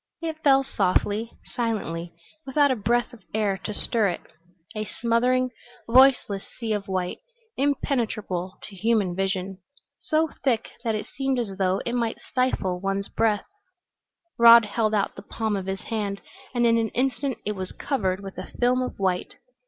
[0.19, 2.11] It fell softly, silently,
[2.43, 4.21] without a breath of air to stir it;
[4.75, 5.51] a smothering,
[5.87, 7.19] voiceless sea of white,
[7.55, 9.59] impenetrable to human vision,
[9.99, 13.45] so thick that it seemed as though it might stifle one's breath.
[14.39, 16.19] Rod held out the palm of his hand
[16.55, 19.35] and in an instant it was covered with a film of white.